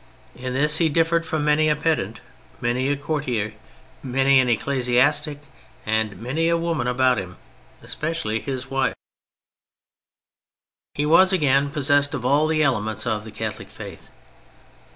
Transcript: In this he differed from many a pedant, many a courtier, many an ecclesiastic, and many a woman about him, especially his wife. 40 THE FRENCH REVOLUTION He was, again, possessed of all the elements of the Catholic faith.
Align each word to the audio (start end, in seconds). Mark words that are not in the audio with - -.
In 0.35 0.55
this 0.55 0.77
he 0.77 0.89
differed 0.89 1.27
from 1.27 1.45
many 1.45 1.69
a 1.69 1.75
pedant, 1.75 2.21
many 2.59 2.89
a 2.89 2.97
courtier, 2.97 3.53
many 4.01 4.39
an 4.39 4.49
ecclesiastic, 4.49 5.41
and 5.85 6.17
many 6.19 6.47
a 6.49 6.57
woman 6.57 6.87
about 6.87 7.19
him, 7.19 7.37
especially 7.83 8.39
his 8.39 8.65
wife. 8.71 8.95
40 10.95 10.95
THE 10.95 11.03
FRENCH 11.03 11.05
REVOLUTION 11.05 11.05
He 11.05 11.05
was, 11.05 11.33
again, 11.33 11.69
possessed 11.69 12.13
of 12.15 12.25
all 12.25 12.47
the 12.47 12.63
elements 12.63 13.05
of 13.05 13.23
the 13.23 13.29
Catholic 13.29 13.69
faith. 13.69 14.09